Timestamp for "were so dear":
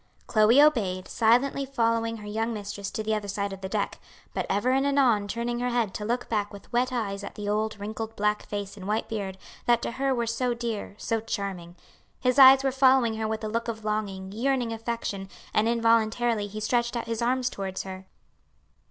10.15-10.95